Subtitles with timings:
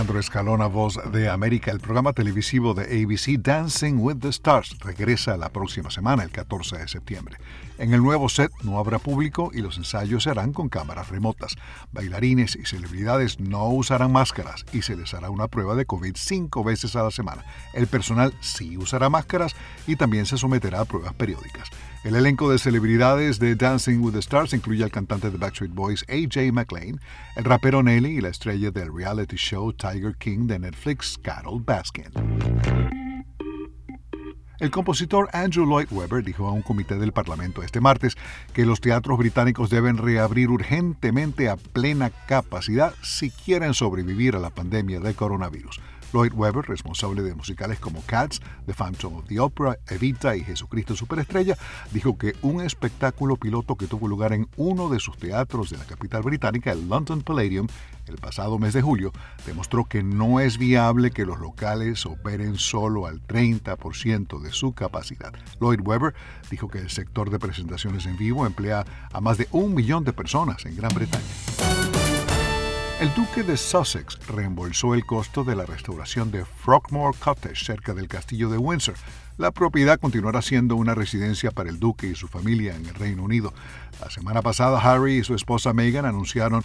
[0.00, 1.70] Alejandro Escalona, voz de América.
[1.70, 6.78] El programa televisivo de ABC Dancing with the Stars regresa la próxima semana, el 14
[6.78, 7.36] de septiembre.
[7.76, 11.54] En el nuevo set no habrá público y los ensayos serán con cámaras remotas.
[11.92, 16.64] Bailarines y celebridades no usarán máscaras y se les hará una prueba de COVID cinco
[16.64, 17.44] veces a la semana.
[17.74, 19.54] El personal sí usará máscaras
[19.86, 21.68] y también se someterá a pruebas periódicas.
[22.02, 26.02] El elenco de celebridades de Dancing with the Stars incluye al cantante de Backstreet Boys
[26.08, 26.98] AJ McLean,
[27.36, 32.06] el rapero Nelly y la estrella del reality show Tiger King de Netflix Carol Baskin.
[34.60, 38.16] El compositor Andrew Lloyd Webber dijo a un comité del Parlamento este martes
[38.54, 44.50] que los teatros británicos deben reabrir urgentemente a plena capacidad si quieren sobrevivir a la
[44.50, 45.80] pandemia del coronavirus.
[46.12, 50.96] Lloyd Webber, responsable de musicales como Cats, The Phantom of the Opera, Evita y Jesucristo
[50.96, 51.56] Superestrella,
[51.92, 55.84] dijo que un espectáculo piloto que tuvo lugar en uno de sus teatros de la
[55.84, 57.66] capital británica, el London Palladium,
[58.06, 59.12] el pasado mes de julio,
[59.46, 65.32] demostró que no es viable que los locales operen solo al 30% de su capacidad.
[65.60, 66.14] Lloyd Webber
[66.50, 70.12] dijo que el sector de presentaciones en vivo emplea a más de un millón de
[70.12, 71.49] personas en Gran Bretaña.
[73.00, 78.08] El duque de Sussex reembolsó el costo de la restauración de Frogmore Cottage cerca del
[78.08, 78.94] castillo de Windsor.
[79.38, 83.22] La propiedad continuará siendo una residencia para el duque y su familia en el Reino
[83.22, 83.54] Unido.
[84.02, 86.62] La semana pasada, Harry y su esposa Meghan anunciaron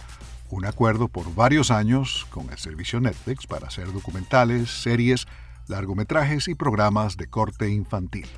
[0.50, 5.26] un acuerdo por varios años con el servicio Netflix para hacer documentales, series,
[5.68, 8.28] largometrajes y programas de corte infantil.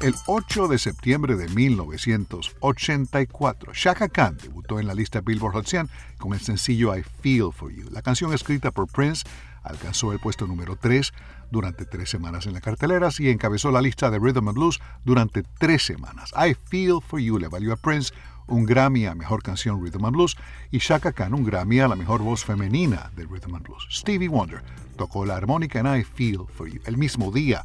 [0.00, 5.88] El 8 de septiembre de 1984, Shaka Khan debutó en la lista Billboard Hot 100
[6.18, 7.88] con el sencillo I Feel For You.
[7.90, 9.24] La canción escrita por Prince
[9.62, 11.14] alcanzó el puesto número 3
[11.50, 15.42] durante tres semanas en la cartelera y encabezó la lista de Rhythm and Blues durante
[15.42, 16.30] tres semanas.
[16.36, 18.12] I Feel For You le valió a Prince
[18.48, 20.36] un Grammy a Mejor Canción Rhythm and Blues
[20.70, 23.86] y Shaka Khan un Grammy a la Mejor Voz Femenina de Rhythm and Blues.
[23.90, 24.62] Stevie Wonder
[24.96, 26.80] tocó la armónica en I Feel For You.
[26.86, 27.62] El mismo día,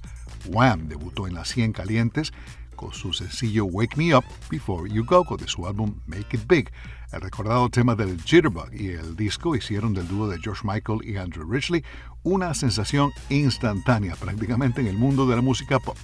[0.47, 2.33] Wham debutó en las 100 calientes
[2.75, 6.71] con su sencillo Wake Me Up Before You Go de su álbum Make It Big.
[7.11, 11.17] El recordado tema del Jitterbug y el disco hicieron del dúo de George Michael y
[11.17, 11.83] Andrew Ridgely
[12.23, 15.97] una sensación instantánea prácticamente en el mundo de la música pop.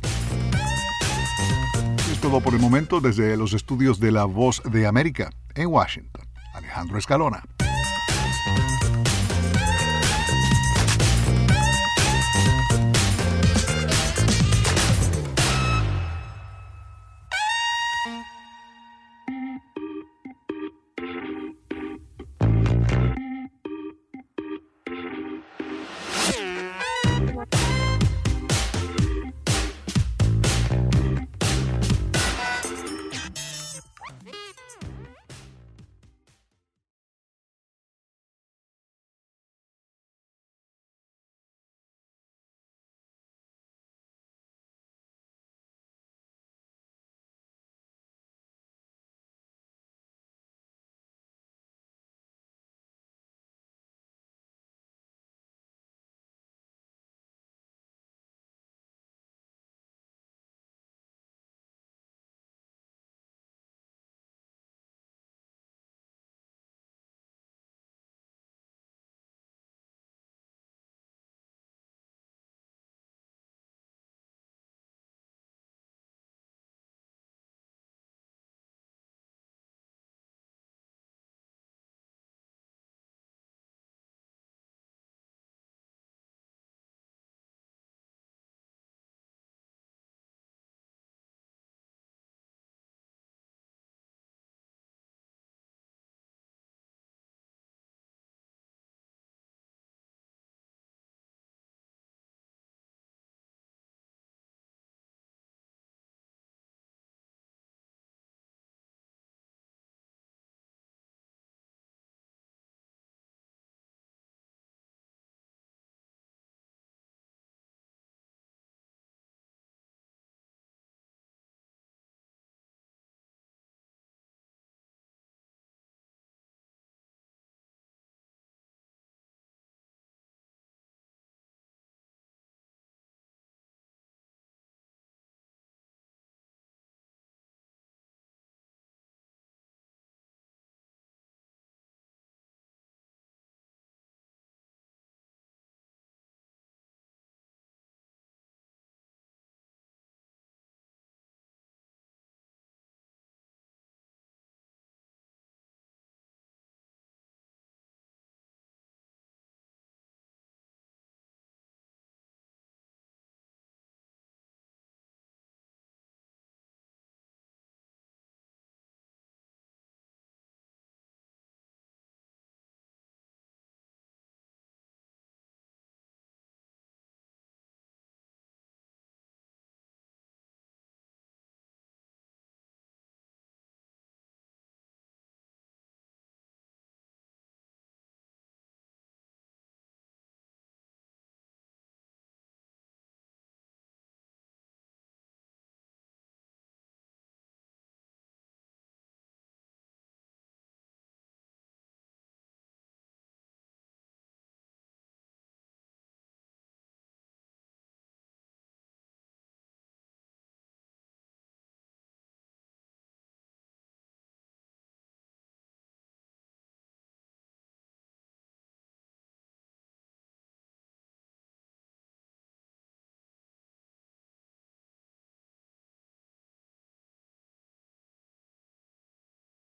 [2.22, 6.26] Todo por el momento desde los estudios de La Voz de América en Washington.
[6.54, 7.44] Alejandro Escalona.